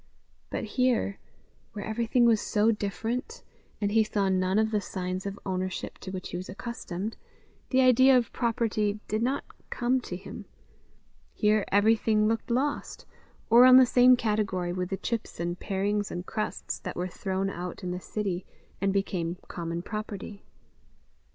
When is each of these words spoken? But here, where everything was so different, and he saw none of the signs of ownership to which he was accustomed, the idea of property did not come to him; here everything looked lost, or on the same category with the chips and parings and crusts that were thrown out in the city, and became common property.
But 0.49 0.63
here, 0.63 1.19
where 1.73 1.85
everything 1.85 2.25
was 2.25 2.41
so 2.41 2.71
different, 2.71 3.43
and 3.79 3.91
he 3.91 4.03
saw 4.03 4.29
none 4.29 4.57
of 4.57 4.71
the 4.71 4.81
signs 4.81 5.27
of 5.27 5.37
ownership 5.45 5.99
to 5.99 6.09
which 6.09 6.29
he 6.29 6.37
was 6.37 6.49
accustomed, 6.49 7.17
the 7.69 7.81
idea 7.81 8.17
of 8.17 8.33
property 8.33 8.99
did 9.07 9.21
not 9.21 9.43
come 9.69 10.01
to 10.01 10.17
him; 10.17 10.45
here 11.35 11.65
everything 11.71 12.27
looked 12.27 12.49
lost, 12.49 13.05
or 13.51 13.63
on 13.63 13.77
the 13.77 13.85
same 13.85 14.15
category 14.17 14.73
with 14.73 14.89
the 14.89 14.97
chips 14.97 15.39
and 15.39 15.59
parings 15.59 16.09
and 16.09 16.25
crusts 16.25 16.79
that 16.79 16.95
were 16.95 17.07
thrown 17.07 17.51
out 17.51 17.83
in 17.83 17.91
the 17.91 17.99
city, 17.99 18.43
and 18.81 18.91
became 18.91 19.37
common 19.49 19.83
property. 19.83 20.43